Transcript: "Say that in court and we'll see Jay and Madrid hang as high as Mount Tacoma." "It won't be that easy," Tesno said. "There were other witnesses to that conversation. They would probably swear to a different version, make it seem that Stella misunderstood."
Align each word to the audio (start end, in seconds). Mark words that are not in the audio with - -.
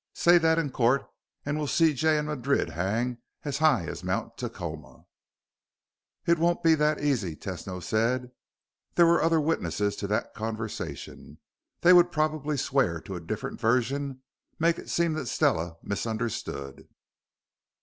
"Say 0.15 0.39
that 0.39 0.57
in 0.57 0.71
court 0.71 1.05
and 1.45 1.59
we'll 1.59 1.67
see 1.67 1.93
Jay 1.93 2.17
and 2.17 2.27
Madrid 2.27 2.71
hang 2.71 3.19
as 3.43 3.59
high 3.59 3.85
as 3.85 4.03
Mount 4.03 4.35
Tacoma." 4.35 5.03
"It 6.25 6.39
won't 6.39 6.63
be 6.63 6.73
that 6.73 6.99
easy," 6.99 7.35
Tesno 7.35 7.83
said. 7.83 8.31
"There 8.95 9.05
were 9.05 9.21
other 9.21 9.39
witnesses 9.39 9.95
to 9.97 10.07
that 10.07 10.33
conversation. 10.33 11.37
They 11.81 11.93
would 11.93 12.11
probably 12.11 12.57
swear 12.57 12.99
to 13.01 13.13
a 13.15 13.21
different 13.21 13.61
version, 13.61 14.23
make 14.57 14.79
it 14.79 14.89
seem 14.89 15.13
that 15.13 15.27
Stella 15.27 15.75
misunderstood." 15.83 16.87